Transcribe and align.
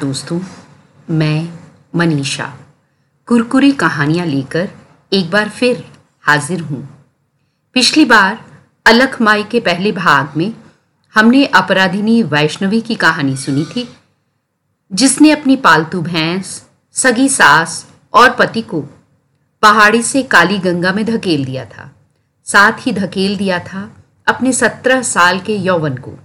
दोस्तों, 0.00 0.38
मैं 1.10 1.48
मनीषा। 1.96 2.44
कुरकुरी 3.28 3.72
कहानियाँ 3.72 4.26
लेकर 4.26 4.68
एक 5.12 5.30
बार 5.30 5.48
फिर 5.48 5.84
हाजिर 6.24 6.60
हूँ। 6.60 6.80
पिछली 7.74 8.04
बार 8.04 8.38
अलख 8.86 9.20
माई 9.22 9.44
के 9.44 9.60
पहले 9.60 9.92
भाग 9.92 10.36
में 10.36 10.52
हमने 11.14 11.44
अपराधिनी 11.46 12.22
वैष्णवी 12.22 12.80
की 12.80 12.94
कहानी 12.94 13.36
सुनी 13.36 13.64
थी, 13.64 13.86
जिसने 14.92 15.30
अपनी 15.30 15.56
पालतू 15.56 16.02
भैंस, 16.02 16.64
सगी 16.92 17.28
सास 17.28 17.86
और 18.14 18.30
पति 18.30 18.62
को 18.62 18.82
पहाड़ी 19.62 20.02
से 20.02 20.22
काली 20.22 20.58
गंगा 20.58 20.92
में 20.92 21.04
धकेल 21.04 21.44
दिया 21.44 21.64
था। 21.64 21.90
साथ 22.46 22.86
ही 22.86 22.92
धकेल 22.92 23.36
दिया 23.36 23.58
था 23.58 23.88
अपने 24.26 24.52
सत्रह 24.52 25.02
साल 25.02 25.40
के 25.40 25.56
यौवन 25.56 25.96
को। 25.96 26.18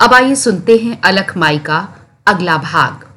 अब 0.00 0.14
आइए 0.14 0.34
सुनते 0.34 0.76
हैं 0.76 1.00
अलख 1.00 1.36
माई 1.36 1.58
का 1.58 1.88
अगला 2.26 2.56
भाग। 2.56 3.08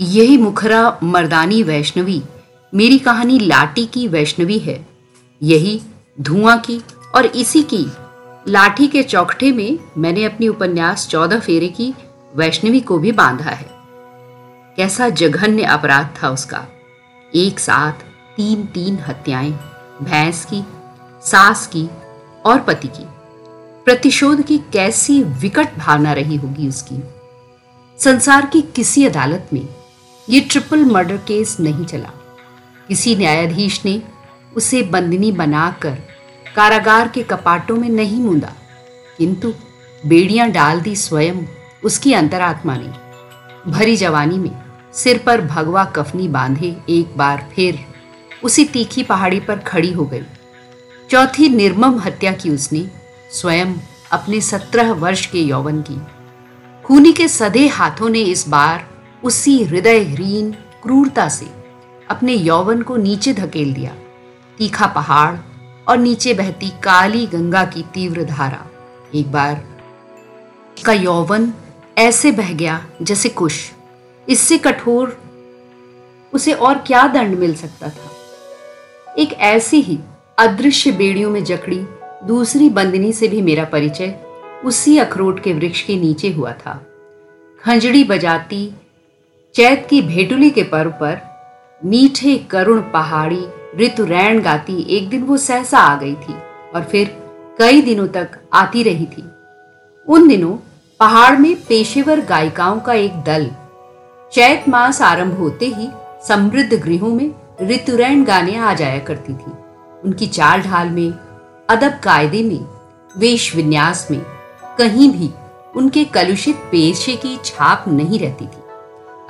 यही 0.00 0.36
मुखरा 0.38 0.98
मर्दानी 1.02 1.62
वैष्णवी, 1.62 2.22
मेरी 2.74 2.98
कहानी 2.98 3.38
लाठी 3.38 3.86
की 3.86 4.08
वैष्णवी 4.08 4.58
है। 4.58 4.86
यही 5.42 5.82
धुआँ 6.20 6.58
की 6.58 6.82
और 7.14 7.26
इसी 7.26 7.62
की, 7.62 7.86
लाठी 8.48 8.86
के 8.86 9.02
चौखटे 9.02 9.52
में 9.52 9.78
मैंने 9.98 10.24
अपनी 10.24 10.48
उपन्यास 10.48 11.08
चौदह 11.08 11.40
फेरे 11.40 11.68
की 11.68 11.94
वैष्णवी 12.36 12.80
को 12.80 12.98
भी 12.98 13.12
बांधा 13.12 13.50
है। 13.50 13.70
कैसा 14.76 15.08
जघन्य 15.08 15.62
अपराध 15.62 16.08
था 16.22 16.28
उसका। 16.28 16.66
एक 17.34 17.60
साथ 17.60 17.92
तीन 18.36 18.62
तीन 18.62 18.98
हत्याएँ, 19.08 19.52
भैंस 20.02 20.44
की, 20.44 20.64
सास 21.22 21.66
की 21.66 21.88
और 22.46 22.60
पति 22.60 22.88
की। 22.88 23.04
प्रतिशोध 23.84 24.42
की 24.42 24.58
कैसी 24.58 25.22
विकट 25.22 25.78
भावना 25.78 26.12
रही 26.12 26.36
होगी 26.36 26.68
उसकी। 26.68 27.02
संसार 28.00 28.46
की 28.46 28.60
किसी 28.76 29.04
अदालत 29.06 29.48
में 29.52 29.68
ये 30.28 30.40
ट्रिपल 30.40 30.84
मर्डर 30.84 31.16
केस 31.28 31.56
नहीं 31.60 31.84
चला। 31.84 32.10
किसी 32.88 33.14
न्यायाधीश 33.16 33.80
ने 33.84 34.00
उसे 34.56 34.82
बंदनी 34.82 35.32
बनाकर 35.32 35.96
कारागार 36.56 37.08
के 37.08 37.22
कपाटों 37.22 37.76
में 37.76 37.88
नहीं 37.88 38.20
मूंदा, 38.20 38.52
किंतु 39.18 39.52
बेड़ियाँ 40.06 40.48
डाल 40.50 40.80
दी 40.80 40.94
स्वयं 40.96 41.42
उसकी 41.84 42.12
अंतरात्मा 42.12 42.76
ने। 42.76 43.70
भरी 43.70 43.96
जवानी 43.96 44.38
में 44.38 44.50
सिर 44.94 45.18
पर 45.18 45.40
भगवा 45.40 45.84
कफनी 45.96 46.28
बांधे 46.28 46.74
एक 46.88 47.16
बार 47.16 47.46
फिर 47.54 47.78
उसी 48.44 48.64
तीखी 48.64 49.02
पहाड़ी 49.02 49.40
पर 49.40 49.58
खड़ी 49.58 49.92
हो 49.92 50.04
गई। 50.04 50.22
चौथी 51.10 51.48
निर्मम 51.48 51.98
हत्या 51.98 52.32
की 52.32 52.50
उसने 52.50 52.86
स्वयं 53.32 53.74
अपने 54.12 54.40
सत्रह 54.40 54.92
वर्ष 54.94 55.26
के 55.26 55.40
यौवन 55.40 55.82
की 55.82 56.00
खूनी 56.90 57.12
के 57.12 57.28
सदे 57.28 57.66
हाथों 57.66 58.08
ने 58.08 58.20
इस 58.20 58.48
बार 58.48 58.88
उसी 59.24 59.64
हृदयहीन 59.64 60.52
क्रूरता 60.52 61.28
से 61.28 61.46
अपने 62.10 62.34
यौवन 62.34 62.82
को 62.82 62.96
नीचे 62.96 63.32
धकेल 63.32 63.74
दिया। 63.74 63.94
तीखा 64.58 64.86
पहाड़ 64.86 65.36
और 65.88 65.98
नीचे 65.98 66.34
बहती 66.34 66.68
काली 66.68 67.26
गंगा 67.26 67.64
की 67.64 67.82
तीव्र 67.82 68.24
धारा। 68.24 68.66
एक 69.14 69.32
बार 69.32 69.64
का 70.86 70.92
यौवन 70.92 71.52
ऐसे 71.98 72.32
बह 72.32 72.52
गया 72.52 72.86
जैसे 73.02 73.28
कुश। 73.28 73.70
इससे 74.28 74.58
कठोर 74.58 75.22
उसे 76.32 76.52
और 76.52 76.78
क्या 76.78 77.06
दंड 77.06 77.38
मिल 77.38 77.54
सकता 77.54 77.88
था? 77.88 78.10
एक 79.18 79.32
ऐसी 79.32 79.80
ही 79.80 79.98
अदृश्य 80.38 80.92
बेड़ियों 80.92 81.30
में 81.30 81.44
जकड़ी 81.44 81.86
दूसरी 82.26 82.70
बंदनी 82.70 83.12
से 83.12 83.28
भी 83.28 83.42
मेरा 83.42 83.64
परिचय 83.64 84.20
उसी 84.64 84.98
अखरोट 84.98 85.40
के 85.40 85.52
वृक्ष 85.52 85.82
के 85.82 85.96
नीचे 85.96 86.30
हुआ 86.32 86.52
था। 86.52 86.86
खंजड़ी 87.64 88.04
बजाती, 88.04 88.74
चैत 89.54 89.86
की 89.90 90.02
भेटुली 90.02 90.50
के 90.50 90.62
पर्व 90.62 90.90
पर 90.90 91.20
मीठे 91.84 92.36
करुण 92.50 92.80
पहाड़ी 92.80 93.44
ऋतु 93.76 94.04
रैन 94.04 94.40
गाती 94.40 94.82
एक 94.96 95.08
दिन 95.08 95.22
वो 95.22 95.36
सहसा 95.36 95.78
आ 95.78 95.96
गई 95.96 96.14
थी 96.14 96.34
और 96.74 96.84
फिर 96.84 97.16
कई 97.58 97.82
दिनों 97.82 98.08
तक 98.08 98.38
आती 98.52 98.82
रही 98.82 99.06
थी। 99.06 99.24
उन 100.08 100.28
दिनों 100.28 100.56
पहाड़ 101.00 101.38
में 101.38 101.54
पेशेवर 101.68 102.20
गायिकाओं 102.20 102.80
का 102.80 102.92
एक 102.92 103.22
दल 103.22 103.50
चैत 104.32 104.68
मास 104.68 105.02
आरंभ 105.02 105.38
होते 105.38 105.66
ही 105.66 105.88
समृद्ध 106.28 106.72
गृहों 106.74 107.12
में 107.14 107.30
ऋतुरैन 107.62 108.24
गाने 108.24 108.56
आ 108.56 108.74
जाया 108.74 108.98
करती 108.98 109.32
थी। 109.32 109.52
उनकी 110.04 110.26
चाल 110.26 110.62
ढाल 110.62 110.90
में, 110.90 111.12
अदब 111.68 111.98
कायदे 112.02 112.42
में, 112.42 112.66
वेश 113.18 113.54
विन्यास 113.56 114.06
में 114.10 114.20
कहीं 114.80 115.10
भी 115.10 115.30
उनके 115.76 116.04
कलुषित 116.04 116.56
पेशे 116.56 117.16
की 117.16 117.36
छाप 117.44 117.84
नहीं 117.88 118.18
रहती 118.18 118.44
थी। 118.44 118.62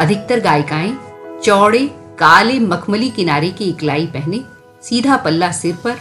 अधिकतर 0.01 0.41
गायिकाएँ 0.41 0.97
चौड़े, 1.45 1.87
काले, 2.19 2.59
मखमली 2.59 3.11
किनारे 3.11 3.49
की 3.51 3.65
इकलाई 3.65 4.07
पहने, 4.07 4.41
सीधा 4.83 5.17
पल्ला 5.17 5.53
सिर 5.53 5.77
पर, 5.85 5.95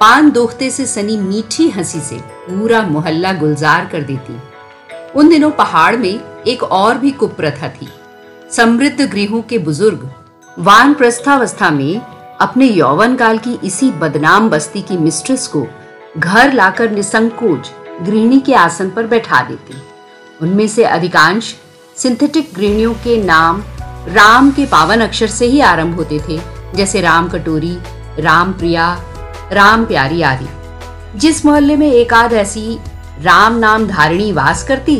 पान 0.00 0.30
दोखते 0.30 0.70
से 0.70 0.86
सनी 0.86 1.16
मीठी 1.16 1.68
हँसी 1.68 2.00
से 2.00 2.16
पूरा 2.20 2.82
मोहल्ला 2.82 3.32
गुलजार 3.32 3.86
कर 3.86 4.02
देती। 4.02 4.36
उन 5.14 5.28
दिनों 5.28 5.50
पहाड़ 5.50 5.96
में 5.96 6.42
एक 6.46 6.62
और 6.62 6.98
भी 6.98 7.10
कुप्रथा 7.10 7.68
थी। 7.68 7.88
समृद्ध 8.50 9.00
गृहों 9.00 9.42
के 9.42 9.58
बुज़ुर्ग 9.58 10.10
वान 10.58 10.94
प्रस्थावस्था 10.94 11.70
में 11.70 12.00
अपने 12.40 12.66
यौवन 12.66 13.16
काल 13.16 13.38
की 13.38 13.58
इसी 13.64 13.90
बदनाम 13.90 14.50
बस्ती 14.50 14.82
की 14.82 14.96
मिस्ट्रेस 14.96 15.46
को 15.46 15.66
घर 16.18 16.52
लाकर 16.52 16.90
निसंकोच 16.90 17.70
गृहिणी 18.00 18.38
के 18.40 18.54
आसन 18.54 18.90
पर 18.90 19.06
बैठा 19.06 19.42
देती। 19.42 19.74
उनमें 20.40 20.66
से 20.68 20.84
अधिकांश 20.84 21.54
सिंथेटिक 21.96 22.50
गृहिणियों 22.54 22.94
के 22.94 23.16
नाम 23.24 23.62
राम 24.08 24.50
के 24.50 24.64
पावन 24.66 25.00
अक्षर 25.00 25.26
से 25.26 25.46
ही 25.46 25.60
आरंभ 25.60 25.96
होते 25.96 26.18
थे, 26.18 26.40
जैसे 26.74 27.00
राम 27.00 27.28
कटोरी, 27.28 27.76
राम 28.18 28.52
प्रिया, 28.52 28.94
राम 29.52 29.84
प्यारी 29.84 30.22
आदि। 30.22 31.18
जिस 31.18 31.44
मोहल्ले 31.46 31.76
में 31.76 31.90
एक 31.92 32.14
आध 32.14 32.32
ऐसी 32.32 32.78
राम 33.20 33.58
नाम 33.58 33.86
धारिणी 33.86 34.30
वास 34.32 34.66
करती, 34.68 34.96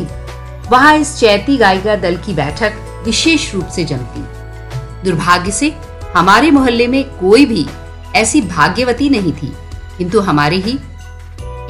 वहाँ 0.71 0.95
इस 0.97 1.17
चैती 1.19 1.57
गायिका 1.57 1.95
दल 1.95 2.17
की 2.17 2.33
बैठक 2.33 2.73
विशेष 3.05 3.53
रूप 3.55 3.67
से 3.67 3.83
जमती। 3.83 4.21
दुर्भाग्य 5.03 5.51
से 5.51 5.73
हमारे 6.15 6.51
मोहल्ले 6.51 6.87
में 6.87 7.03
कोई 7.19 7.45
भी 7.45 7.65
ऐसी 8.15 8.41
भाग्यवती 8.41 9.09
नहीं 9.09 9.33
थी, 9.33 9.53
किंतु 9.97 10.19
हमारे 10.19 10.55
ही 10.57 10.79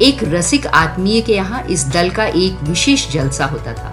एक 0.02 0.24
रसिक 0.24 0.66
आत्मीय 0.66 1.20
के 1.20 1.34
यहाँ 1.34 1.62
इस 1.62 1.84
दल 1.84 2.10
का 2.10 2.24
एक 2.24 2.62
विशेष 2.62 3.10
जलसा 3.10 3.46
होता 3.46 3.72
था। 3.72 3.90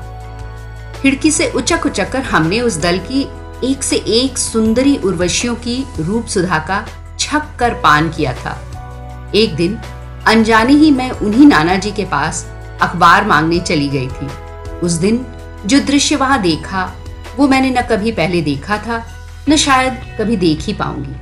खिड़की 1.01 1.31
से 1.31 1.51
उचक 1.51 1.85
उचक 1.85 2.11
कर 2.11 2.21
हमने 2.21 2.61
उस 2.61 2.77
दल 2.77 2.97
की 2.97 3.21
एक 3.63 3.83
से 3.83 3.95
एक 3.95 4.37
सुंदरी 4.37 4.97
उर्वशियों 4.97 5.55
की 5.55 5.85
रूप 5.99 6.25
सुधा 6.25 6.59
का 6.59 6.85
छक 7.19 7.55
कर 7.59 7.73
पान 7.73 8.09
किया 8.09 8.33
था। 8.33 8.51
एक 9.35 9.55
दिन, 9.55 9.77
अनजाने 10.27 10.73
ही 10.73 10.91
मैं 10.91 11.11
उन्हीं 11.11 11.47
नाना 11.47 11.75
जी 11.75 11.91
के 11.91 12.05
पास 12.05 12.45
अखबार 12.81 13.25
मांगने 13.25 13.59
चली 13.59 13.87
गई 13.87 14.07
थी। 14.07 14.27
उस 14.79 14.91
दिन, 14.91 15.25
जो 15.65 15.79
दृश्य 15.79 16.15
वहाँ 16.15 16.41
देखा, 16.41 16.93
वो 17.37 17.47
मैंने 17.47 17.69
न 17.69 17.81
कभी 17.81 18.11
पहले 18.11 18.41
देखा 18.41 18.77
था, 18.77 19.03
न 19.49 19.55
शायद 19.55 19.93
कभी 20.21 20.35
देख 20.35 20.61
ही 20.61 20.73
पाऊँगी। 20.73 21.15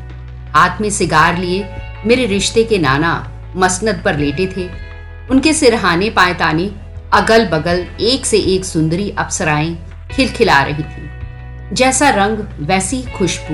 हाथ 0.55 0.81
में 0.81 0.89
सिगार 0.89 1.37
लिए 1.37 1.75
मेरे 2.05 2.25
रिश्ते 2.25 2.63
के 2.63 2.77
नाना 2.77 3.31
मसनद 3.55 4.01
पर 4.05 4.17
लेटे 4.17 4.53
थे। 4.57 4.69
उनके 5.31 5.53
सिरहाने 5.53 6.09
पायताने 6.09 6.71
अगल 7.13 7.45
बगल 7.45 7.85
एक 8.01 8.25
से 8.25 8.37
एक 8.37 8.65
सुंदरी 8.65 9.13
अप्सराएँ 9.17 9.77
खिलखिला 10.11 10.61
रही 10.61 10.83
थी। 10.83 11.09
जैसा 11.75 12.09
रंग, 12.09 12.37
वैसी 12.59 13.01
खुशबू। 13.01 13.53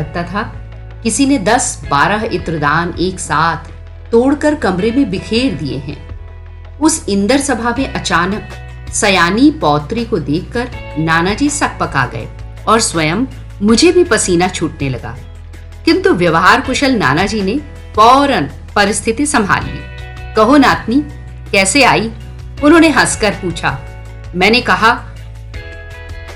लगता 0.00 0.22
था 0.22 0.42
किसी 1.02 1.26
ने 1.26 1.38
दस, 1.38 1.82
बारह 1.90 2.28
इत्रदान 2.32 2.94
एक 3.00 3.20
साथ 3.20 3.56
तोड़कर 4.10 4.54
कमरे 4.54 4.90
में 4.90 5.10
बिखेर 5.10 5.54
दिए 5.54 5.78
हैं। 5.78 6.10
उस 6.78 7.06
इंदर 7.08 7.38
सभा 7.38 7.74
में 7.78 7.92
अचानक 7.92 8.48
सयानी 8.92 9.50
पौत्री 9.50 10.04
को 10.04 10.18
देखकर 10.18 10.68
नानाजी 10.98 11.50
सक 11.50 11.70
पका 11.80 12.06
गए 12.06 12.28
और 12.68 12.80
स्वयं 12.80 13.16
मुझे 13.62 13.92
भी 13.92 14.04
पसीना 14.04 14.48
छूटने 14.48 14.88
लगा। 14.88 15.16
किंतु 15.84 16.14
व्यवहार 16.14 16.60
कुशल 16.60 16.92
नाना 16.92 17.26
जी 17.26 17.42
ने 17.42 17.58
फ़ौरन 17.94 18.50
परिस्थिति 18.80 19.26
संभाल। 19.26 19.64
ली 19.64 20.34
कहो, 20.36 20.56
नातनी, 20.56 21.00
कैसे 21.52 21.82
आई? 21.84 22.10
उन्होंने 22.64 22.88
हंसकर 22.88 23.32
पूछा। 23.32 23.78
मैंने 24.34 24.60
कहा, 24.60 24.92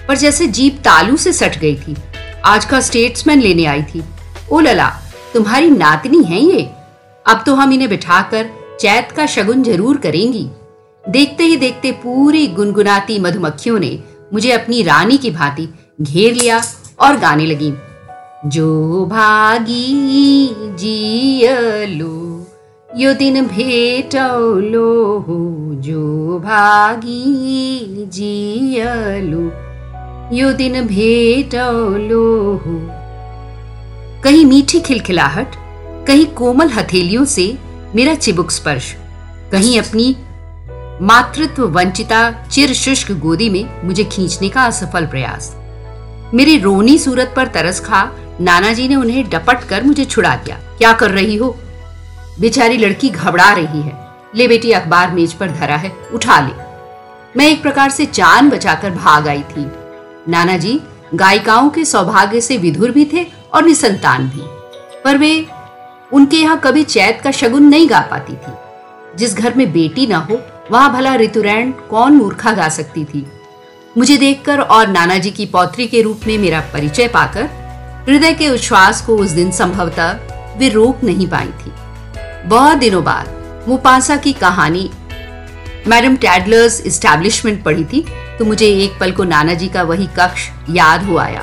पर 0.08 0.16
जैसे 0.16 0.46
जीप 0.48 0.78
तालू 0.84 1.16
से 1.16 1.32
सट 1.32 1.58
गई 1.58 1.76
थी, 1.76 1.96
आज 2.44 2.64
का 2.64 2.80
स्टेट्समैन 2.80 3.40
लेने 3.40 3.64
आई 3.64 3.82
थी। 3.82 4.02
ओ 4.52 4.60
लला, 4.60 4.88
तुम्हारी 5.34 5.70
नातनी 5.70 6.22
है 6.22 6.40
ये? 6.40 6.68
अब 7.26 7.42
तो 7.46 7.54
हम 7.54 7.72
इन्हें 7.72 7.88
बिठाकर 7.90 8.50
चैत 8.80 9.12
का 9.12 9.26
शगुन 9.26 9.62
ज़रूर 9.62 9.96
करेंगी। 9.96 10.48
देखते 11.04 11.44
ही 11.44 11.56
देखते 11.56 11.92
पूरी 12.02 12.46
गुनगुनाती 12.48 13.18
मधुमक्खियों 13.18 13.78
ने 13.78 13.98
मुझे 14.32 14.52
अपनी 14.52 14.82
रानी 14.82 15.18
की 15.18 15.30
भांति 15.30 15.68
घेर 16.00 16.34
लिया 16.34 16.62
और 17.00 17.16
गाने 17.16 17.46
लगी। 17.46 17.72
जो 18.46 19.06
भागी 19.06 20.48
जियलो 20.78 22.23
यो 22.96 23.12
दिन 23.14 23.46
भेटौलो 23.46 24.88
जो 25.82 26.38
भागी 26.38 28.04
जियलो। 28.08 29.40
यो 30.36 30.52
दिन 30.52 30.80
भेटौलो 30.86 32.26
कहीं 34.24 34.44
मीठी 34.44 34.80
खिलखिलाहट, 34.80 35.56
कहीं 36.06 36.26
कोमल 36.34 36.70
हथेलियों 36.70 37.24
से 37.24 37.46
मेरा 37.94 38.14
चिबुक 38.14 38.50
स्पर्श, 38.50 38.94
कहीं 39.52 39.78
अपनी 39.80 40.16
मातृत्व 41.02 41.66
वंचिता 41.70 42.30
चिर 42.46 42.74
शुष्क 42.74 43.12
गोदी 43.18 43.50
में 43.50 43.64
मुझे 43.84 44.04
खींचने 44.04 44.48
का 44.48 44.64
असफल 44.64 45.06
प्रयास। 45.06 45.54
मेरी 46.34 46.58
रोनी 46.58 46.98
सूरत 46.98 47.32
पर 47.36 47.48
तरस 47.48 47.80
खा, 47.80 48.08
नाना 48.40 48.72
जी 48.72 48.88
ने 48.88 48.94
उन्हें 48.94 49.28
डपट 49.30 49.68
कर 49.68 49.82
मुझे 49.82 50.04
छुड़ा 50.04 50.36
दिया। 50.36 50.60
क्या 50.78 50.92
कर 50.92 51.10
रही 51.10 51.36
हो? 51.36 51.56
बेचारी 52.40 52.76
लड़की 52.76 53.08
घबरा 53.08 53.52
रही 53.52 53.82
है। 53.82 54.08
ले 54.36 54.48
बेटी, 54.48 54.72
अखबार 54.72 55.10
मेज 55.10 55.32
पर 55.32 55.50
धरा 55.50 55.76
है, 55.76 55.92
उठा 56.12 56.40
ले। 56.40 56.52
मैं 57.36 57.48
एक 57.48 57.62
प्रकार 57.62 57.90
से 57.90 58.06
जान 58.06 58.50
बचाकर 58.50 58.90
भाग 58.90 59.28
आई 59.28 59.42
थी। 59.42 59.70
नाना 60.28 60.56
जी 60.56 60.80
गायिकाओं 61.14 61.70
के 61.70 61.84
सौभाग्य 61.84 62.40
से 62.40 62.56
विधुर 62.56 62.90
भी 62.90 63.10
थे 63.12 63.26
और 63.54 63.64
निसंतान 63.64 64.28
भी। 64.28 64.40
पर 65.04 65.18
वे 65.18 65.46
उनके 66.12 66.36
यहाँ 66.36 66.60
कभी 66.60 66.82
चैत 66.82 67.20
का 67.24 67.30
शगुन 67.30 67.62
नहीं 67.62 67.90
गा 67.90 68.00
पाती 68.00 68.32
थी। 68.32 68.52
जिस 69.16 69.36
घर 69.36 69.54
में 69.54 69.72
बेटी 69.72 70.06
ना 70.06 70.16
हो, 70.16 70.42
वहाँ 70.70 70.92
भला 70.92 71.14
ऋतुरैन 71.14 71.72
कौन 71.72 72.12
मूर्खा 72.12 72.52
गा 72.52 72.68
सकती 72.68 73.04
थी? 73.04 73.26
मुझे 73.98 74.16
देखकर 74.16 74.60
और 74.60 74.88
नाना 74.88 75.18
जी 75.18 75.30
की 75.30 75.46
पौत्री 75.46 75.86
के 75.86 76.02
रूप 76.02 76.20
में 76.26 76.38
मेरा 76.38 76.60
परिचय 76.60 77.08
पाकर, 77.08 77.44
हृदय 78.08 78.32
के 78.32 78.48
उच्छ्वास 78.48 79.02
को 79.02 79.16
उस 79.16 79.30
दिन 79.30 79.50
संभवतः 79.50 80.18
वे 80.56 80.68
रोक 80.68 81.04
नहीं 81.04 81.28
पाई 81.28 81.46
थी। 81.46 81.72
बहुत 82.46 82.78
दिनों 82.78 83.02
बाद 83.04 83.64
मुपासा 83.68 84.16
की 84.16 84.32
कहानी 84.32 84.90
मैडम 85.88 86.16
टैडलर्स 86.16 86.80
इस्टेब्लिशमेंट 86.82 87.62
पढ़ी 87.64 87.84
थी 87.84 88.04
तो 88.38 88.44
मुझे 88.44 88.66
एक 88.74 88.98
पल 89.00 89.12
को 89.12 89.24
नाना 89.24 89.54
जी 89.54 89.68
का 89.68 89.82
वही 89.82 90.06
कक्ष 90.16 90.48
याद 90.70 91.04
हो 91.04 91.16
आया। 91.18 91.42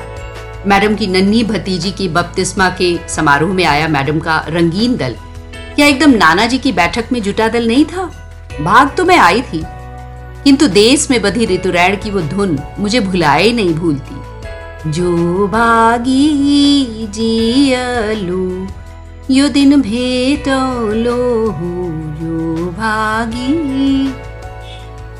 मैडम 0.66 0.94
की 0.94 1.06
नन्ही 1.06 1.42
भतीजी 1.44 1.90
की 1.90 2.08
बपतिस्मा 2.08 2.68
के 2.80 2.96
समारोह 3.08 3.52
में 3.54 3.64
आया 3.64 3.88
मैडम 3.88 4.18
का 4.20 4.38
रंगीन 4.48 4.96
दल। 4.96 5.16
क्या 5.74 5.86
एकदम 5.86 6.10
नाना 6.10 6.46
जी 6.46 6.58
की 6.58 6.72
बैठक 6.72 7.12
में 7.12 7.20
जुटा 7.22 7.48
दल 7.48 7.66
नहीं 7.66 7.84
था? 7.84 8.04
भाग 8.60 8.94
तो 8.96 9.04
मैं 9.04 9.18
आई 9.18 9.42
थी, 9.42 9.62
किंतु 10.44 10.66
देश 10.70 11.10
में 11.10 11.20
बधी 11.22 11.46
ऋतुरैण 11.46 11.96
की 11.96 12.10
वो 12.10 12.20
धुन 12.28 12.58
मुझे 12.78 13.00
भुलाए 13.00 13.50
नहीं 13.52 13.74
भूलती। 13.74 14.90
जो 14.90 15.46
भागी 15.48 17.06
जियलो 17.08 18.66
यो 19.32 19.46
दिन 19.48 19.80
भेटलो 19.82 21.12
हो 21.50 21.68
जो 22.16 22.66
भागी। 22.70 24.08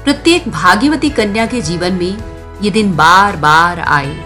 प्रत्येक 0.05 0.49
भाग्यवती 0.49 1.11
कन्या 1.11 1.47
के 1.47 1.61
जीवन 1.61 1.93
में 1.93 2.61
ये 2.63 2.71
दिन 2.71 2.95
बार 2.97 3.37
बार 3.37 3.81
आए। 3.81 4.17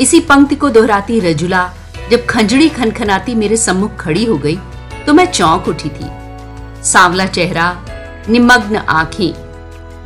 इसी 0.00 0.20
पंक्ति 0.22 0.56
को 0.56 0.70
दोहराती 0.70 1.20
रजुला, 1.20 1.62
जब 2.10 2.26
खंजड़ी 2.26 2.68
खनखनाती 2.68 3.34
मेरे 3.34 3.56
सम्मुख 3.56 3.96
खड़ी 3.96 4.24
हो 4.24 4.38
गई 4.38 4.56
तो 5.06 5.14
मैं 5.14 5.30
चौंक 5.32 5.68
उठी 5.68 5.88
थी। 5.90 6.10
सांवला 6.84 7.26
चेहरा, 7.28 7.70
निमग्न 8.28 8.76
आँखें, 8.76 9.32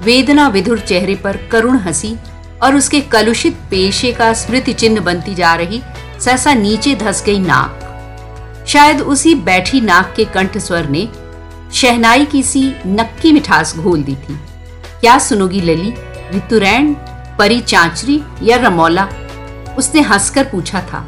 वेदना 0.04 0.48
विधुर 0.48 0.80
चेहरे 0.82 1.14
पर 1.16 1.36
करुण 1.52 1.78
हँसी 1.78 2.16
और 2.62 2.76
उसके 2.76 3.00
कलुषित 3.08 3.60
पेशे 3.70 4.12
का 4.12 4.32
स्मृति 4.34 4.72
चिन्ह 4.74 5.00
बनती 5.00 5.34
जा 5.34 5.54
रही, 5.54 5.82
सहसा 6.20 6.54
नीचे 6.54 6.94
धस 6.96 7.24
गई 7.26 7.38
नाक। 7.40 7.79
शायद 8.70 9.00
उसी 9.00 9.34
बैठी 9.34 9.80
नाक 9.80 10.12
के 10.16 10.24
कंठ 10.24 10.56
स्वर 10.58 10.88
ने 10.88 11.08
शहनाई 11.74 12.24
की 12.24 12.42
सी 12.42 12.62
नक्की 12.86 13.32
मिठास 13.32 13.74
घोल 13.76 14.02
दी 14.02 14.14
थी। 14.14 14.34
क्या 15.00 15.18
सुनोगी 15.18 15.60
लली 15.60 15.92
ऋतुरैन 16.34 16.92
परी 17.38 17.60
चांचरी 17.60 18.20
या 18.42 18.56
रमौला? 18.56 19.08
उसने 19.78 20.00
हंसकर 20.00 20.44
पूछा 20.44 20.80
था। 20.82 21.00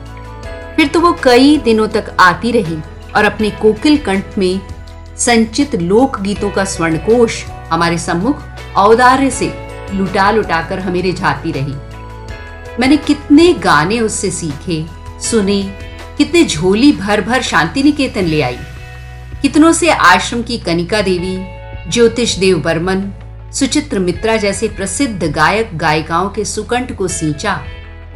फिर 0.77 0.89
तो 0.89 1.01
वो 1.01 1.13
कई 1.23 1.57
दिनों 1.57 1.87
तक 1.89 2.17
आती 2.21 2.51
रही 2.53 2.79
और 3.17 3.25
अपने 3.25 3.51
कोकिल 3.51 3.97
कंठ 3.99 4.39
में 4.39 4.61
संचित 5.19 5.75
लोक 5.75 6.21
गीतों 6.21 6.51
का 6.51 6.65
स्वर्णकोश 6.65 7.43
हमारे 7.71 7.99
सम्मुख 7.99 8.43
औदार्य 8.77 9.31
से 9.31 9.53
लुटा 9.93 10.31
लुटा 10.31 10.61
कर 10.63 10.81
हमें 10.81 11.01
रिझाती 11.03 11.53
रही। 11.53 11.75
मैंने 12.81 12.97
कितने 12.97 13.53
गाने 13.53 14.01
उससे 14.01 14.31
सीखे, 14.31 14.85
सुने 15.21 15.63
कितने 16.23 16.45
झोली 16.45 16.93
भर 16.93 17.21
भर 17.21 17.43
शांति 17.43 17.83
निकेतन 17.83 18.25
ले 18.25 18.43
आई। 18.43 18.59
कितनों 19.43 19.73
से 19.73 19.91
आश्रम 19.91 20.43
की 20.43 20.59
कनिका 20.59 21.03
देवी, 21.03 21.45
ज्योतिष 21.91 22.37
देव 22.39 22.59
बर्मन, 22.59 23.13
सुचित्र 23.53 23.99
मित्रा 23.99 24.37
जैसे 24.37 24.69
प्रसिद्ध 24.69 25.25
गायक 25.25 25.79
गायिकाओं 25.79 26.29
के 26.29 26.45
सुकंठ 26.45 26.97
को 26.97 27.09
सींचा। 27.09 27.65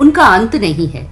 उनका 0.00 0.22
अंत 0.22 0.56
नहीं 0.56 0.88
है। 0.88 1.08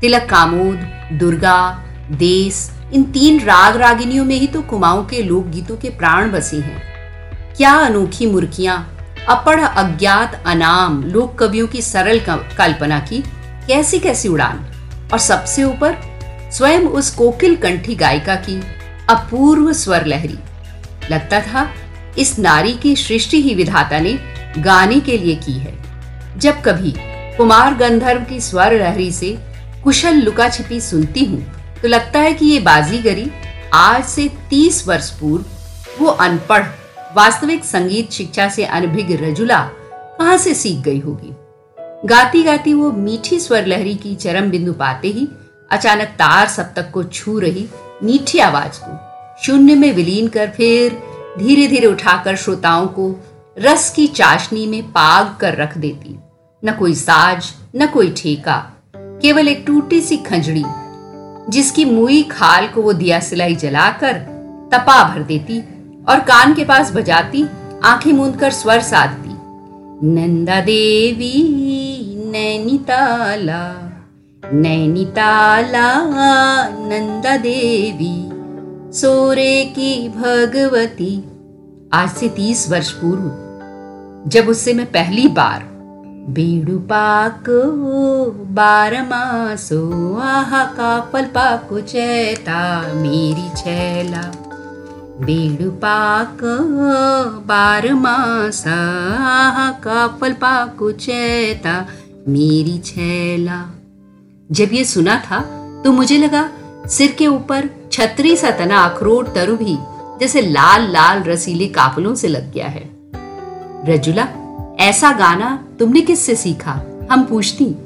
तिलक 0.00 0.26
कामोद, 0.30 1.08
दुर्गा 1.12 1.84
देश 2.10 2.70
इन 2.92 3.02
तीन 3.02 3.40
राग 3.40 3.76
रागिनियों 3.76 4.24
में 4.24 4.36
ही 4.36 4.46
तो 4.46 4.62
कुमाऊं 4.62 5.04
के 5.04 5.22
लोकगीतों 5.22 5.76
के 5.76 5.90
प्राण 5.90 6.30
बसे 6.30 6.56
हैं। 6.56 6.82
क्या 7.56 7.72
अनोखी 7.72 8.26
मुर्खियाँ, 8.26 8.98
अपढ़ 9.28 9.60
अज्ञात 9.60 10.42
अनाम 10.46 11.04
लोक 11.04 11.38
कवियों 11.38 11.66
की 11.66 11.82
सरल 11.82 12.20
कल्पना 12.58 12.98
की 12.98 13.22
कैसी 13.68 13.98
कैसी 13.98 14.28
उड़ान? 14.28 14.70
और 15.12 15.18
सबसे 15.18 15.64
ऊपर 15.64 16.13
स्वयं 16.54 16.86
उस 16.88 17.10
कोकिल 17.10 17.56
कंठी 17.56 17.94
गायिका 17.94 18.34
की 18.40 18.60
अपूर्व 19.10 19.72
स्वर 19.72 20.04
लहरी। 20.06 20.38
लगता 21.10 21.40
था, 21.40 21.68
इस 22.18 22.38
नारी 22.38 22.74
की 22.74 22.94
सृष्टि 22.96 23.40
ही 23.42 23.54
विधाता 23.54 23.98
ने 23.98 24.12
गाने 24.58 25.00
के 25.00 25.18
लिए 25.18 25.34
की 25.36 25.52
है। 25.52 25.74
जब 26.38 26.62
कभी 26.62 26.94
कुमार 27.36 27.74
गंधर्व 27.74 28.24
की 28.24 28.40
स्वर 28.40 28.72
लहरी 28.72 29.10
से 29.12 29.36
कुशल 29.84 30.16
लुका 30.16 30.48
छिपी 30.48 30.80
सुनती 30.80 31.24
हूँ 31.24 31.44
तो 31.82 31.88
लगता 31.88 32.20
है 32.20 32.32
कि 32.34 32.46
ये 32.46 32.60
बाजीगरी 32.60 33.30
आज 33.74 34.04
से 34.04 34.28
तीस 34.50 34.86
वर्ष 34.88 35.10
पूर्व 35.10 35.44
वो 35.98 36.10
अनपढ़, 36.10 36.62
वास्तविक 37.16 37.64
संगीत 37.64 38.12
शिक्षा 38.12 38.48
से 38.48 38.64
अनभिज्ञ 38.66 39.16
रजुला 39.16 39.60
कहाँ 40.18 40.36
से 40.38 40.54
सीख 40.54 40.78
गई 40.78 40.98
होगी? 41.00 41.34
गाती 42.08 42.42
गाती 42.42 42.72
वो 42.74 42.90
मीठी 42.92 43.38
स्वर 43.40 43.66
लहरी 43.66 43.94
की 43.94 44.14
चरम 44.14 44.50
बिंदु 44.50 44.72
पाते 44.72 45.08
ही 45.08 45.28
अचानक 45.74 46.08
तार 46.18 46.48
सप्तक 46.48 46.90
को 46.90 47.04
छू 47.04 47.38
रही 47.38 47.68
मीठी 48.02 48.38
आवाज़ 48.38 48.80
को 48.84 48.92
शून्य 49.42 49.74
में 49.74 49.92
विलीन 49.92 50.28
कर 50.28 50.50
फिर 50.56 51.02
धीरे 51.38 51.66
धीरे 51.66 51.86
उठाकर 51.86 52.36
श्रोताओं 52.36 52.86
को 52.86 53.24
रस 53.58 53.90
की 53.90 54.06
चाशनी 54.06 54.66
में 54.66 54.82
पाग 54.82 55.36
कर 55.40 55.54
रख 55.54 55.78
देती। 55.78 56.18
न 56.64 56.72
कोई 56.72 56.94
साज, 56.94 57.52
न 57.76 57.86
कोई 57.86 58.14
ठेका, 58.16 58.72
केवल 58.96 59.48
एक 59.48 59.64
टूटी 59.66 60.00
सी 60.00 60.16
खंजड़ी, 60.16 60.64
जिसकी 61.50 61.84
मुई 61.84 62.22
खाल 62.22 62.66
को 62.66 62.82
वो 62.82 62.92
दिया 62.92 63.20
सिलाई 63.20 63.54
जलाकर 63.54 64.12
तपा 64.72 65.14
भर 65.14 65.22
देती 65.22 65.58
और 66.08 66.20
कान 66.20 66.54
के 66.54 66.64
पास 66.64 66.92
बजाती, 66.92 67.44
आँखें 67.84 68.12
मूंद 68.12 68.36
कर 68.36 68.50
स्वर 68.50 68.80
साधती। 68.80 69.30
नंदा 70.06 70.60
देवी 70.60 71.34
नैनीताला। 72.30 73.83
नैनीताला 74.54 75.88
नंदा 76.70 77.36
देवी 77.36 78.16
सोरे 78.92 79.64
की 79.64 80.08
भगवती, 80.08 81.24
आज 81.92 82.10
से 82.10 82.28
तीस 82.28 82.70
वर्ष 82.70 82.90
पूर्व। 82.92 84.30
जब 84.30 84.48
उससे 84.48 84.74
मैं 84.74 84.86
पहली 84.86 85.28
बार 85.28 85.64
बेडुपाको 86.28 87.60
बारमासो 88.54 89.82
आहा 90.16 90.64
कापल 90.64 91.24
पाको, 91.24 91.80
चैता 91.80 92.92
मेरी 92.94 93.48
छैला। 93.56 94.22
बेडुपाक 95.20 96.38
बारमासा 97.46 98.80
आहा 99.34 99.70
कापल 99.70 100.32
पाको, 100.32 100.92
चैता 100.92 101.86
मेरी 102.28 102.78
छैला। 102.78 103.73
जब 104.52 104.68
ये 104.72 104.84
सुना 104.84 105.16
था 105.16 105.40
तो 105.84 105.92
मुझे 105.92 106.18
लगा, 106.18 106.50
सिर 106.86 107.12
के 107.12 107.26
ऊपर 107.26 107.68
छतरी 107.92 108.36
सा 108.36 108.50
तना 108.50 108.78
अखरोट 108.78 109.34
तरु 109.34 109.56
भी, 109.56 109.76
जैसे 110.20 110.40
लाल 110.40 110.90
लाल 110.90 111.22
रसीले 111.22 111.66
कापलों 111.66 112.14
से 112.14 112.28
लग 112.28 112.52
गया 112.52 112.66
है। 112.66 112.90
रजुला, 113.88 114.28
ऐसा 114.80 115.12
गाना 115.12 115.64
तुमने 115.78 116.00
किससे 116.00 116.34
सीखा? 116.34 116.80
हम 117.12 117.24
पूछती। 117.24 117.76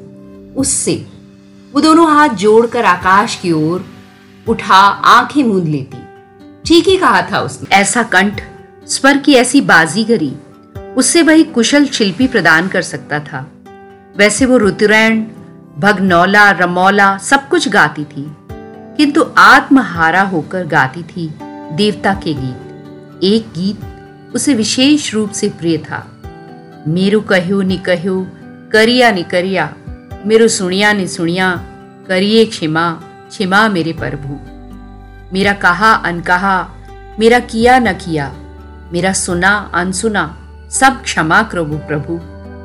उससे। 0.56 1.06
वो 1.72 1.80
दोनों 1.80 2.10
हाथ 2.10 2.28
जोड़कर 2.28 2.84
आकाश 2.84 3.36
की 3.36 3.52
ओर 3.52 3.84
उठा, 4.48 4.80
आँखें 5.04 5.44
मूंद 5.44 5.64
लेती। 5.64 5.98
ठीक 6.64 6.88
ही 6.88 6.96
कहा 6.96 7.22
था 7.22 7.40
उसने। 7.40 7.76
ऐसा 7.76 8.02
कंठ, 8.02 8.42
स्वर 8.86 9.18
की 9.18 9.34
ऐसी 9.34 9.60
बाजीगरी 9.60 10.36
उससे 10.96 11.22
वही 11.22 11.44
कुशल 11.44 11.86
शिल्पी 11.86 12.26
प्रदान 12.26 12.68
कर 12.68 12.82
सकता 12.82 13.20
था। 13.20 13.50
वैसे 14.16 14.46
वो 14.46 14.58
ऋतुरैन 14.58 15.30
भगनौला, 15.78 16.50
रमौला 16.50 17.18
सब 17.18 17.48
कुछ 17.48 17.68
गाती 17.68 18.04
थी। 18.04 18.36
किंतु 18.96 19.24
आत्महारा 19.38 20.22
होकर 20.22 20.66
गाती 20.66 21.02
थी 21.02 21.34
देवता 21.72 22.14
के 22.14 22.34
गीत। 22.34 22.84
एक 23.22 23.46
गीत 23.58 23.80
उसे 24.34 24.54
विशेष 24.54 25.14
रूप 25.14 25.30
से 25.30 25.48
प्रिय 25.48 25.78
था। 25.78 26.22
मेरू 26.88 27.20
कहो 27.20 27.62
नि 27.62 27.76
कहो 27.76 28.26
करिया 28.72 29.10
नि 29.10 29.22
करिया, 29.22 29.74
मेरू 30.26 30.48
सुनिया 30.48 30.92
नि 30.92 31.08
सुनिया, 31.08 31.64
करिए 32.08 32.44
क्षमा 32.44 33.00
क्षमा 33.30 33.68
मेरे 33.68 33.92
प्रभु। 33.92 34.40
मेरा 35.34 35.52
कहा 35.52 35.92
अनकहा, 35.92 36.68
मेरा 37.20 37.38
किया 37.38 37.78
न 37.78 37.92
किया, 37.92 38.34
मेरा 38.92 39.12
सुना 39.12 39.70
अनसुना, 39.74 40.38
सब 40.70 41.02
क्षमा 41.02 41.42
करो 41.42 41.64
प्रभु, 41.64 42.20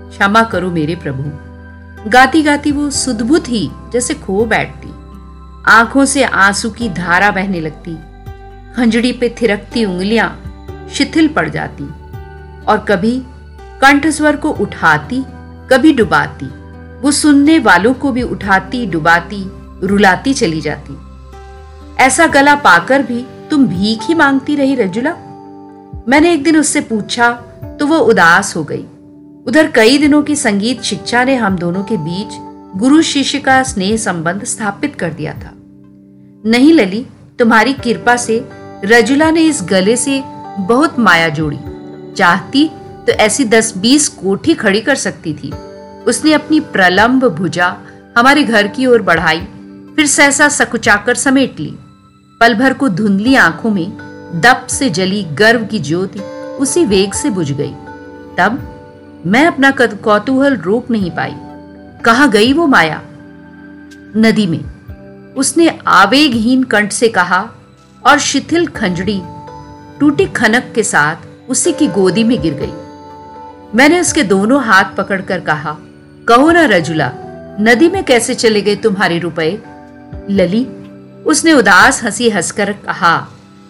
क्षमा 0.10 0.43
करो 0.43 0.72
मेरे 0.72 0.96
प्रभु। 0.96 1.52
गाती 2.07 2.41
गाती 2.41 2.72
वो 2.72 2.89
सुदबुत 2.89 3.50
ही 3.50 3.72
जैसे 3.93 4.13
खो 4.13 4.45
बैठती। 4.45 4.89
आँखों 5.72 6.05
से 6.05 6.24
आँसू 6.24 6.69
की 6.69 6.89
धारा 6.89 7.31
बहने 7.31 7.60
लगती। 7.60 7.95
खंजड़ी 8.75 9.12
पे 9.12 9.36
थिरकती 9.41 9.86
उंगलियाँ 9.86 10.43
शिथिल 10.93 11.27
पड़ 11.27 11.50
जाती। 11.50 11.83
और 12.65 12.86
कभी 12.89 13.24
कंठस्वर 13.81 14.36
को 14.36 14.50
उठाती, 14.50 15.24
कभी 15.72 15.93
डुबाती। 15.93 16.45
वो 17.01 17.12
सुनने 17.12 17.60
वालों 17.60 17.93
को 17.93 18.12
भी 18.12 18.22
उठाती, 18.22 18.86
डुबाती, 18.86 19.43
रुलाती 19.88 20.33
चली 20.33 20.62
जाती। 20.62 20.98
ऐसा 22.00 22.27
गला 22.27 22.55
पाकर 22.55 23.01
भी 23.01 23.25
तुम 23.51 23.67
भीख 23.67 24.00
ही 24.03 24.13
मांगती 24.13 24.55
रही 24.55 24.75
रजुला। 24.75 25.12
मैंने 26.07 26.33
एक 26.33 26.43
दिन 26.43 26.57
उससे 26.57 26.81
पूछा 26.81 27.31
तो 27.79 27.88
वो 27.88 27.98
उदास 27.98 28.55
हो 28.55 28.63
गई। 28.63 28.86
उधर 29.47 29.67
कई 29.67 29.97
दिनों 29.97 30.21
की 30.23 30.35
संगीत 30.35 30.81
शिक्षा 30.81 31.23
ने 31.23 31.35
हम 31.35 31.55
दोनों 31.55 31.83
के 31.83 31.97
बीच 31.97 32.38
गुरु 32.79 33.01
शिष्य 33.01 33.39
का 33.39 33.63
स्नेह 33.63 33.97
संबंध 33.97 34.43
स्थापित 34.43 34.95
कर 34.95 35.13
दिया 35.13 35.33
था। 35.33 35.51
नहीं, 36.45 36.73
लली, 36.73 37.05
तुम्हारी 37.39 37.73
कृपा 37.73 38.15
से 38.15 38.45
रजुला 38.85 39.31
ने 39.31 39.41
इस 39.41 39.62
गले 39.63 39.97
से 39.97 40.21
बहुत 40.59 41.00
माया 41.00 41.29
जोड़ी। 41.29 41.59
चाहती 42.17 42.67
तो 43.07 43.12
ऐसी 43.12 43.45
दस 43.45 43.77
बीस 43.77 44.07
कोठी 44.07 44.53
खड़ी 44.53 44.81
कर 44.81 44.95
सकती 44.95 45.33
थी। 45.33 45.51
उसने 46.07 46.33
अपनी 46.33 46.59
प्रलंब 46.59 47.27
भुजा 47.27 47.75
हमारे 48.17 48.43
घर 48.43 48.67
की 48.67 48.85
ओर 48.85 49.01
बढ़ाई, 49.01 49.39
फिर 49.95 50.07
सहसा 50.07 50.50
सकुचाकर 50.50 51.15
समेट 51.15 51.59
ली। 51.59 51.73
पल 52.41 52.53
भर 52.53 52.73
को 52.73 52.89
धुंधली 52.89 53.35
आँखों 53.35 53.71
में 53.71 53.91
दप 54.41 54.67
से 54.69 54.89
जली 54.89 55.23
गर्व 55.23 55.65
की 55.65 55.79
ज्योति 55.79 56.19
उसी 56.59 56.85
वेग 56.85 57.13
से 57.13 57.29
बुझ 57.29 57.51
गई। 57.51 57.73
तब 58.38 58.69
मैं 59.25 59.48
अपना 59.48 59.72
कौतूहल 59.80 60.58
रोक 60.58 60.92
नहीं 60.92 61.12
पाई। 61.12 61.34
कहा 62.06 62.27
गई 62.27 62.53
वो 62.53 62.68
माया? 62.68 63.01
नदी 64.18 64.48
में। 64.48 64.63
उसने 65.34 65.80
आवेगहीन 65.88 66.63
कंठ 66.63 66.92
से 66.92 67.10
कहा 67.10 67.50
और 68.06 68.20
शिथिल 68.20 68.68
खंजड़ी 68.68 69.22
टूटी 70.00 70.25
खनक 70.25 70.72
के 70.75 70.84
साथ 70.84 71.15
उसी 71.50 71.72
की 71.72 71.88
गोदी 71.88 72.24
में 72.24 72.42
गिर 72.42 72.53
गई। 72.53 72.72
मैंने 73.75 74.00
उसके 74.00 74.24
दोनों 74.24 74.63
हाथ 74.63 74.84
पकड़कर 74.98 75.39
कहा, 75.39 75.77
कहो 76.27 76.51
ना 76.51 76.65
रजुला, 76.65 77.12
नदी 77.62 77.89
में 77.89 78.03
कैसे 78.03 78.36
चले 78.36 78.62
गए 78.62 78.75
तुम्हारे 78.75 79.20
रुपए? 79.20 79.60
लली, 80.30 80.63
उसने 81.25 81.53
उदास 81.53 82.03
हँसी 82.03 82.30
हंसकर 82.30 82.74
कहा, 82.74 83.27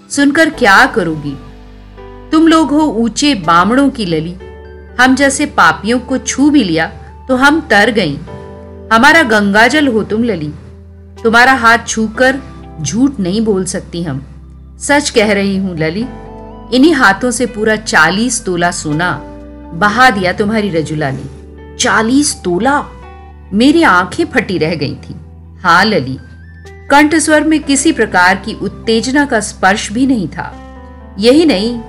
सुनकर 0.10 0.50
क्या 0.50 0.86
करोगी? 0.86 1.38
तुम 2.32 2.48
लोग 2.48 2.70
हो 2.70 2.82
ऊँचे 2.82 3.36
बामणों 3.36 3.90
की 3.90 4.06
लली। 4.06 4.38
हम 5.00 5.16
जैसे 5.16 5.46
पापियों 5.46 6.00
को 6.00 6.18
छू 6.18 6.50
भी 6.50 6.64
लिया 6.64 6.88
तो 7.28 7.36
हम 7.36 7.60
तर 7.62 7.92
गई। 7.92 8.16
हमारा 8.94 9.22
गंगाजल 9.24 9.88
हो 9.88 10.04
तुम 10.04 10.24
लली। 10.24 10.52
तुम्हारा 11.24 11.54
हाथ 11.54 11.88
छूकर 11.88 12.40
झूठ 12.82 13.20
नहीं 13.20 13.42
बोल 13.42 13.66
सकती 13.66 14.04
हम। 14.04 14.24
सच 14.80 15.10
कह 15.10 15.32
रही 15.34 15.58
हूँ 15.58 15.78
लली, 15.78 16.06
इन्हीं 16.74 16.94
हाथों 16.94 17.32
से 17.32 17.46
पूरा 17.46 17.76
चालीस 17.76 18.44
तोला 18.46 18.72
सोना 18.72 19.12
बहा 19.74 20.10
दिया 20.10 20.34
तुम्हारी 20.34 20.70
रजुला 20.70 21.12
ने। 21.12 21.78
चालीस 21.78 22.36
तोला? 22.44 22.84
मेरी 23.54 23.84
आँखें 23.84 24.26
फटी 24.26 24.58
रह 24.58 24.76
गई 24.76 24.96
थी। 24.96 25.16
हाँ 25.64 25.84
लली, 25.86 26.18
कंठ 26.90 27.16
स्वर 27.16 27.44
में 27.44 27.60
किसी 27.60 27.92
प्रकार 27.92 28.36
की 28.36 28.54
उत्तेजना 28.54 29.26
का 29.26 29.40
स्पर्श 29.40 29.92
भी 29.92 30.06
नहीं 30.08 30.28
था। 30.28 30.52
यही 31.20 31.46
नहीं 31.46 31.80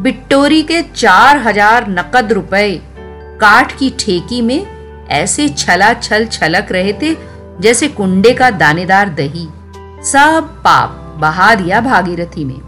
बिट्टोरी 0.00 0.62
के 0.62 0.82
चार 0.82 1.38
हज़ार 1.38 1.88
नकद 1.88 2.32
रुपए। 2.32 2.80
काठ 3.40 3.78
की 3.78 3.90
ठेकी 3.98 4.40
में 4.42 4.66
ऐसे 5.08 5.48
छला 5.48 5.94
छल 5.94 6.26
छलक 6.26 6.72
रहे 6.72 6.92
थे 6.92 7.16
जैसे 7.60 7.88
कुंडे 7.88 8.32
का 8.32 8.50
दानेदार 8.50 9.08
दही। 9.08 9.46
सब 10.04 10.60
पाप 10.64 11.16
बहा 11.18 11.54
दिया 11.54 11.80
भागीरथी 11.80 12.44
में। 12.44 12.58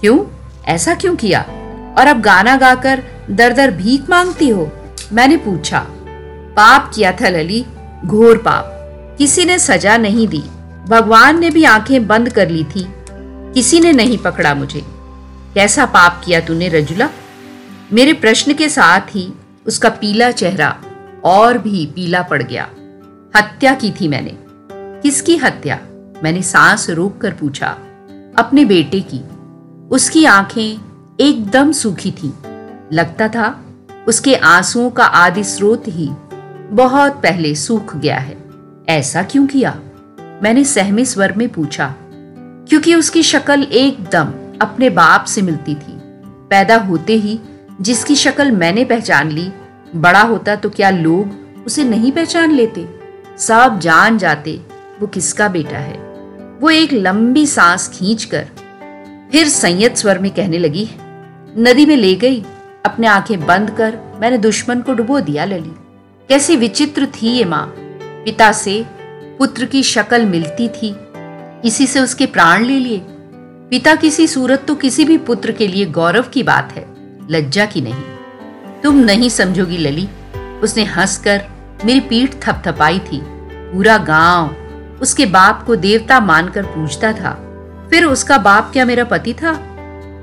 क्यों? 0.00 0.18
ऐसा 0.64 0.94
क्यों 0.94 1.16
किया? 1.16 1.40
और 1.98 2.06
अब 2.06 2.20
गाना 2.20 2.56
गाकर 2.56 3.02
दर 3.30 3.52
दर 3.52 3.70
भीख 3.70 4.10
मांगती 4.10 4.48
हो? 4.48 4.70
मैंने 5.12 5.36
पूछा। 5.36 5.78
पाप 6.56 6.92
किया 6.94 7.12
था 7.12 7.28
लली, 7.28 7.64
घोर 8.04 8.38
पाप। 8.38 8.68
किसी 9.18 9.44
ने 9.44 9.58
सजा 9.58 9.96
नहीं 9.96 10.28
दी। 10.28 10.42
भगवान 10.88 11.40
ने 11.40 11.50
भी 11.50 11.64
आँखें 11.64 12.06
बंद 12.06 12.28
कर 12.28 12.48
ली 12.48 12.64
थी। 12.64 12.86
किसी 13.54 13.80
ने 13.80 13.92
नहीं 13.92 14.18
पकड़ा 14.18 14.54
मुझे। 14.54 14.84
कैसा 15.54 15.86
पाप 15.86 16.22
किया 16.24 16.40
तूने 16.40 16.68
रजुला? 16.68 17.08
मेरे 17.92 18.12
प्रश्न 18.12 18.54
के 18.54 18.68
साथ 18.68 19.00
ही 19.00 19.32
उसका 19.66 19.88
पीला 19.88 20.30
चेहरा 20.30 20.82
और 21.24 21.58
भी 21.58 21.86
पीला 21.86 22.22
पड़ 22.22 22.42
गया। 22.42 22.68
हत्या 23.36 23.74
की 23.74 23.90
थी 23.90 24.08
मैंने। 24.08 24.36
किसकी 25.00 25.36
हत्या? 25.36 25.78
मैंने 26.24 26.42
सांस 26.42 26.90
रोक 26.90 27.20
कर 27.20 27.30
पूछा। 27.30 27.66
अपने 28.38 28.64
बेटे 28.64 29.00
की। 29.00 29.20
उसकी 29.90 30.24
आँखें 30.24 30.80
एकदम 31.20 31.72
सूखी 31.72 32.10
थी। 32.10 32.32
लगता 32.92 33.28
था 33.28 33.64
उसके 34.08 34.34
आंसुओं 34.34 34.90
का 34.90 35.04
आदि 35.04 35.44
स्रोत 35.44 35.84
ही 35.88 36.10
बहुत 36.70 37.12
पहले 37.12 37.54
सूख 37.54 37.96
गया 37.96 38.18
है। 38.18 38.38
ऐसा 38.88 39.22
क्यों 39.22 39.46
किया? 39.46 39.80
मैंने 40.42 40.64
सहमे 40.64 41.04
स्वर 41.04 41.32
में 41.32 41.48
पूछा। 41.48 41.94
क्योंकि 42.68 42.94
उसकी 42.94 43.22
शक्ल 43.22 43.62
एकदम 43.62 44.41
अपने 44.62 44.90
बाप 44.90 45.24
से 45.24 45.42
मिलती 45.42 45.74
थी। 45.74 45.98
पैदा 46.50 46.76
होते 46.78 47.12
ही 47.12 47.38
जिसकी 47.80 48.16
शक्ल 48.16 48.50
मैंने 48.50 48.84
पहचान 48.84 49.30
ली, 49.30 49.48
बड़ा 49.96 50.20
होता 50.22 50.56
तो 50.56 50.70
क्या 50.70 50.90
लोग 50.90 51.64
उसे 51.66 51.84
नहीं 51.84 52.12
पहचान 52.12 52.52
लेते? 52.52 52.86
सब 53.38 53.78
जान 53.78 54.18
जाते 54.18 54.60
वो 55.00 55.06
किसका 55.06 55.48
बेटा 55.48 55.78
है। 55.78 55.96
वो 56.60 56.70
एक 56.70 56.92
लंबी 56.92 57.46
सांस 57.46 57.88
खींचकर 57.88 58.46
फिर 59.32 59.48
संयत 59.48 59.96
स्वर 59.96 60.18
में 60.18 60.30
कहने 60.30 60.58
लगी, 60.58 60.88
नदी 61.58 61.86
में 61.86 61.96
ले 61.96 62.14
गई, 62.14 62.44
अपने 62.84 63.06
आँखें 63.06 63.46
बंद 63.46 63.70
कर, 63.70 63.98
मैंने 64.20 64.38
दुश्मन 64.38 64.80
को 64.80 64.92
डुबो 64.92 65.20
दिया 65.20 65.44
लली 65.44 65.72
कैसी 66.28 66.56
विचित्र 66.56 67.06
थी 67.14 67.28
ये 67.28 67.44
माँ। 67.44 67.64
पिता 68.24 68.50
से 68.52 68.84
पुत्र 69.38 69.64
की 69.64 69.82
शक्ल 69.82 70.26
मिलती 70.26 70.68
थी, 70.68 70.94
इसी 71.64 71.86
से 71.86 72.00
उसके 72.00 72.26
प्राण 72.26 72.64
ले 72.64 72.78
लिए। 72.78 73.02
पिता 73.72 73.94
किसी 73.94 74.26
सूरत 74.26 74.64
तो 74.68 74.74
किसी 74.74 75.04
भी 75.04 75.16
पुत्र 75.18 75.52
के 75.52 75.66
लिए 75.66 75.84
गौरव 75.88 76.22
की 76.22 76.42
बात 76.42 76.72
है, 76.72 76.84
लज्जा 77.30 77.64
की 77.66 77.80
नहीं। 77.80 78.80
तुम 78.82 78.96
नहीं 78.96 79.28
समझोगी 79.28 79.76
लली, 79.76 80.06
उसने 80.62 80.82
हंसकर 80.86 81.42
मेरी 81.84 82.00
पीठ 82.00 82.34
थपथपाई 82.42 82.98
थी। 82.98 83.20
पूरा 83.24 83.96
गाँव 83.98 85.00
उसके 85.02 85.26
बाप 85.26 85.62
को 85.66 85.76
देवता 85.76 86.18
मानकर 86.20 86.62
पूछता 86.64 87.12
था, 87.12 87.32
फिर 87.90 88.04
उसका 88.04 88.38
बाप 88.38 88.68
क्या 88.72 88.84
मेरा 88.84 89.04
पति 89.04 89.32
था? 89.34 89.52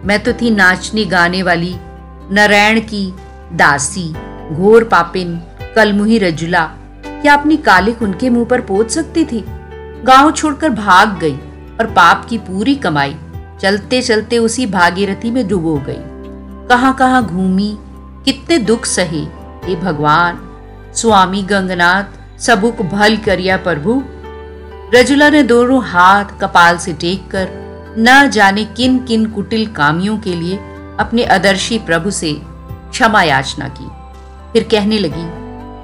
मैं 0.05 0.19
तो 0.23 0.33
थी 0.33 0.51
नाचने 0.51 1.05
गाने 1.05 1.41
वाली, 1.43 1.73
नारायण 2.31 2.79
की 2.81 3.05
दासी, 3.53 4.07
घोर 4.51 4.83
पापिन, 4.83 5.35
कलमुही 5.75 6.17
रजुला। 6.17 6.63
क्या 7.05 7.33
अपनी 7.33 7.57
कालिक 7.59 8.01
उनके 8.01 8.29
मुँह 8.29 8.45
पर 8.45 8.61
पोत 8.61 8.91
सकती 8.91 9.25
थी? 9.25 9.43
गाँव 10.03 10.31
छोड़कर 10.31 10.69
भाग 10.75 11.17
गई 11.17 11.35
और 11.79 11.91
पाप 11.95 12.25
की 12.29 12.37
पूरी 12.37 12.75
कमाई 12.75 13.15
चलते 13.61 14.01
चलते 14.01 14.37
उसी 14.37 14.65
भागीरथी 14.65 15.31
में 15.31 15.47
डुबो 15.47 15.75
गई। 15.87 16.01
कहाँ 16.67 16.93
कहाँ 16.93 17.25
घूमी, 17.25 17.77
कितने 18.25 18.57
दुख 18.57 18.85
सहे, 18.85 19.21
हे 19.65 19.75
भगवान। 19.75 20.45
स्वामी 20.95 21.43
गंगनाथ, 21.43 22.39
सबुक 22.39 22.81
भल 22.81 23.17
करिया 23.17 23.57
प्रभु। 23.57 24.03
रजुला 24.95 25.29
ने 25.29 25.43
दोनों 25.43 25.83
हाथ 25.83 26.25
कपाल 26.41 26.77
से 26.77 26.93
टेक 26.93 27.31
कर 27.31 27.49
न 27.97 28.29
जाने 28.29 28.63
किन 28.65 28.99
किन 28.99 29.25
कुटिल 29.25 29.67
कामियों 29.67 30.17
के 30.17 30.33
लिए 30.35 30.57
अपने 30.99 31.23
अदर्शी 31.23 31.79
प्रभु 31.79 32.11
से 32.11 32.41
क्षमा 32.91 33.23
याचना 33.23 33.67
की। 33.67 33.87
फिर 34.53 34.67
कहने 34.71 34.97
लगी, 34.99 35.25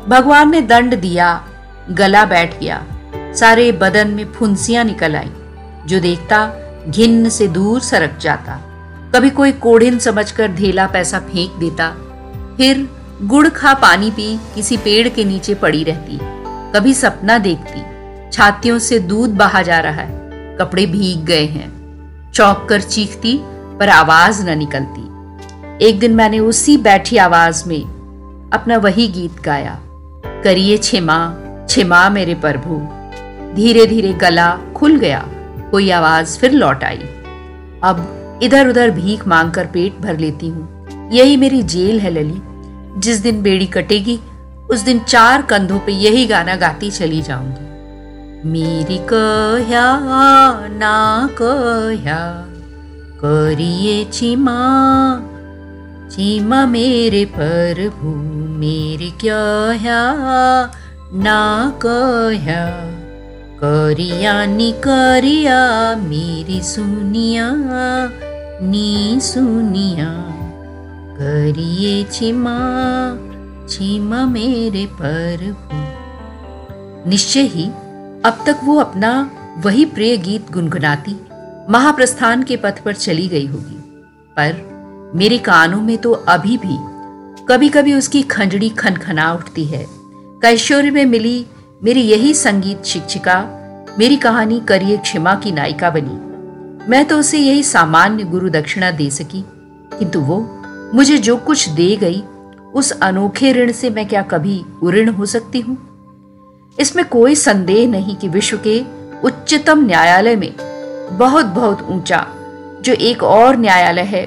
भगवान 0.10 0.51
ने 0.51 0.62
दंड 0.62 0.96
दिया, 0.96 1.44
गला 1.91 2.25
बैठ 2.25 2.60
गया। 2.60 2.84
सारे 3.15 3.72
बदन 3.72 4.08
में 4.08 4.32
फुंसियाँ 4.34 4.84
निकल 4.84 5.15
आई। 5.15 5.32
जो 5.86 6.00
देखता 6.00 6.38
घिन्न 6.89 7.30
से 7.30 7.48
दूर 7.48 7.82
सरक 7.82 8.18
जाता। 8.18 8.62
कभी 9.15 9.30
कोई 9.30 9.51
कोढ़िन 9.51 10.00
समझकर 10.00 10.48
ढेला 10.48 10.88
पैसा 10.88 11.20
फेंक 11.20 11.51
देता। 11.51 11.89
फिर 12.58 12.89
गुड़ 13.22 13.48
खा 13.48 13.74
पानी 13.74 14.12
पी, 14.12 14.39
किसी 14.56 14.77
पेड़ 14.77 15.10
के 15.10 15.24
नीचे 15.24 15.54
पड़ी 15.54 15.84
रहती। 15.84 16.20
कभी 16.48 16.94
सपना 16.94 17.38
देखती, 17.38 17.82
छातियों 18.32 18.80
से 18.80 19.00
दूध 19.00 19.30
बहा 19.30 19.62
जा 19.62 19.80
रहा 19.80 19.94
है, 19.94 20.32
कपड़े 20.60 20.86
भीग 20.86 21.25
गए 21.25 21.46
हैं। 21.46 21.75
चौंक 22.32 22.65
कर 22.70 22.82
चीखती, 22.82 23.39
पर 23.80 23.89
आवाज़ 23.89 24.50
न 24.50 24.58
निकलती। 24.58 25.01
एक 25.88 26.00
दिन 26.00 26.15
मैंने 26.15 26.39
उसी 26.39 26.77
बैठी 26.77 27.18
आवाज़ 27.18 27.70
में 27.70 27.82
अपना 28.54 28.77
वही 28.77 29.08
गीत 29.08 29.42
गाया। 29.42 29.80
करिए 30.44 30.77
छिमा 30.77 31.36
छिमा 31.70 32.10
मेरे 32.10 32.36
प्रभु। 32.36 32.75
धीरे 33.56 33.86
धीरे 33.86 34.13
गला 34.13 34.58
खुल 34.75 35.00
गया। 35.00 35.27
कोई 35.75 35.89
आवाज़ 35.91 36.38
फिर 36.39 36.51
लौट 36.51 36.84
आई। 36.84 36.98
अब 37.84 38.39
इधर 38.44 38.67
उधर 38.67 38.91
भीख 38.91 39.27
मांग 39.27 39.51
कर 39.51 39.65
पेट 39.65 39.98
भर 40.01 40.17
लेती 40.17 40.48
हूँ। 40.48 41.10
यही 41.12 41.38
मेरी 41.38 41.62
जेल 41.63 42.00
है, 42.00 42.10
लली। 42.10 42.41
जिस 42.98 43.17
दिन 43.17 43.41
बेड़ी 43.41 43.65
कटेगी, 43.65 44.20
उस 44.70 44.79
दिन 44.82 45.00
चार 45.00 45.41
कंधों 45.41 45.79
पे 45.79 45.91
यही 45.91 46.25
गाना 46.25 46.55
गाती 46.55 46.91
चली 46.91 47.22
जाऊँगी। 47.22 48.50
मेरी 48.50 48.98
कह्या 48.98 49.88
ना 50.70 51.29
कह्या, 51.41 52.22
करिए 53.20 54.03
चिमा 54.05 54.58
चिमा 56.12 56.65
मेरे 56.65 57.25
प्रभु, 57.25 58.15
मेरी 58.60 59.12
क्या 59.22 59.38
ना 61.13 61.74
कह्या। 61.86 62.65
करिया 63.65 64.34
नी 64.45 64.72
करिया 64.72 65.60
मेरी 65.95 66.62
सुनिया, 66.62 67.50
नी 68.62 69.19
सुनिया। 69.22 70.10
करिए 71.17 72.03
छिमा 72.03 72.57
छिमा 73.69 74.25
मेरे 74.25 74.86
पर 74.91 75.55
निश्चय 77.07 77.41
ही, 77.41 77.65
अब 78.25 78.43
तक 78.48 78.62
वो 78.63 78.77
अपना 78.77 79.31
वही 79.57 79.86
प्रिय 79.86 80.17
गीत 80.17 80.51
गुनगुनाती, 80.51 81.15
महाप्रस्थान 81.69 82.43
के 82.43 82.57
पथ 82.57 82.84
पर 82.84 82.93
चली 82.93 83.27
गई 83.27 83.48
होगी। 83.48 83.81
पर 84.38 85.12
मेरे 85.15 85.38
कानों 85.38 85.81
में 85.81 85.98
तो 85.98 86.12
अभी 86.12 86.57
भी 86.57 86.77
कभी 87.45 87.69
कभी 87.69 87.93
उसकी 87.93 88.22
खंजड़ी 88.22 88.69
खनखना 88.69 89.34
उठती 89.34 89.65
है। 89.65 89.86
कैशोर 90.41 90.91
में 90.91 91.05
मिली 91.05 91.45
मेरी 91.84 92.01
यही 92.01 92.34
संगीत 92.34 92.84
शिक्षिका, 92.84 93.36
मेरी 94.00 94.15
कहानी 94.17 94.60
करिए 94.60 94.98
क्षमा 94.98 95.36
की 95.36 95.51
नायिका 95.51 95.89
बनी। 95.89 96.89
मैं 96.89 97.05
तो 97.05 97.17
उसे 97.17 97.38
यही 97.38 97.63
सामान्य 97.63 98.24
गुरु 98.24 98.50
दक्षिणा 98.50 98.91
दे 98.91 99.10
सकी, 99.10 99.44
किंतु 100.00 100.20
वो 100.20 100.39
मुझे 100.94 101.17
जो 101.17 101.38
कुछ 101.38 101.70
दे 101.70 101.96
गई, 101.96 102.22
उस 102.74 102.91
अनोखे 102.91 103.51
ऋण 103.53 103.72
से 103.72 103.89
मैं 103.89 104.08
क्या 104.08 104.22
कभी 104.22 104.63
उऋण 104.84 105.10
हो 105.10 105.25
सकती 105.25 105.60
हूँ? 105.60 105.77
इसमें 106.79 107.05
कोई 107.05 107.36
संदेह 107.36 107.88
नहीं 107.88 108.15
कि 108.15 108.29
विश्व 108.29 108.60
के 108.67 108.79
उच्चतम 109.24 109.86
न्यायालय 109.86 110.36
में 110.36 110.51
बहुत 111.12 111.46
बहुत 111.46 111.88
ऊँचा, 111.89 112.25
जो 112.82 112.94
एक 112.94 113.24
और 113.24 113.58
न्यायालय 113.58 114.01
है, 114.01 114.25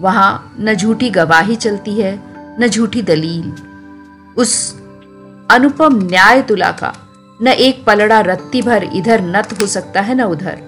वहाँ 0.00 0.56
न 0.60 0.74
झूठी 0.74 1.10
गवाही 1.10 1.56
चलती 1.56 1.94
है, 1.94 2.18
न 2.60 2.68
झूठी 2.68 3.02
दलील। 3.02 3.52
उस 4.36 4.80
अनुपम 5.50 5.98
न्याय 6.02 6.42
तुला 6.42 6.70
का 6.72 6.92
न 7.42 7.48
एक 7.48 7.84
पलड़ा 7.84 8.20
रत्ती 8.20 8.62
भर 8.62 8.84
इधर 8.94 9.20
नत 9.20 9.52
हो 9.60 9.66
सकता 9.66 10.00
है 10.00 10.14
न 10.14 10.22
उधर। 10.22 10.58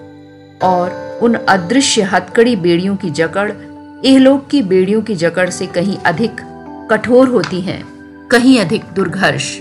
और 0.63 1.19
उन 1.23 1.33
अदृश्य 1.33 2.01
हथकड़ी 2.01 2.55
बेड़ियों 2.55 2.95
की 2.95 3.09
जकड़, 3.09 3.51
इहलोक 4.05 4.47
की 4.47 4.61
बेड़ियों 4.61 5.01
की 5.01 5.15
जकड़ 5.15 5.49
से 5.49 5.67
कहीं 5.67 5.97
अधिक 5.97 6.41
कठोर 6.91 7.27
होती 7.27 7.61
हैं, 7.61 7.83
कहीं 8.27 8.59
अधिक 8.59 8.83
दुर्घर्ष। 8.93 9.57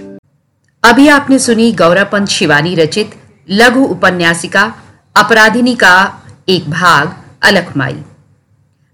अभी 0.82 1.08
आपने 1.08 1.38
सुनी 1.38 1.72
गौरापंत 1.72 2.28
शिवानी 2.28 2.74
रचित 2.74 3.10
लघु 3.50 3.84
उपन्यासिका, 3.84 4.74
अपराधिनी 5.16 5.74
का 5.74 6.22
एक 6.48 6.70
भाग, 6.70 7.12
अलखमाई। 7.42 8.02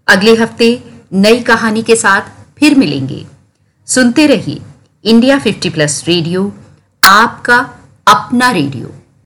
अगले 0.09 0.35
हफ़्ते 0.35 0.83
नई 1.13 1.41
कहानी 1.41 1.83
के 1.83 1.97
साथ 1.97 2.21
फिर 2.59 2.79
मिलेंगे। 2.79 3.25
सुनते 3.89 4.27
रहिए। 4.27 4.61
इंडिया 5.11 5.39
50 5.41 5.71
प्लस 5.75 6.05
रेडियो 6.07 6.41
आपका 7.05 7.59
अपना 8.09 8.51
रेडियो। 8.51 8.89